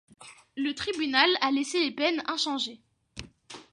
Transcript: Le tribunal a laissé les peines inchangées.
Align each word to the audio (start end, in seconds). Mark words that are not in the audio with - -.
Le 0.57 0.73
tribunal 0.73 1.29
a 1.41 1.51
laissé 1.51 1.79
les 1.79 1.91
peines 1.91 2.23
inchangées. 2.25 2.81